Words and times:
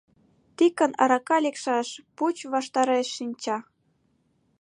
Тикын 0.57 0.91
арака 1.03 1.37
лекшаш 1.43 1.87
пуч 2.15 2.35
ваштареш 2.53 3.07
шинча. 3.15 3.57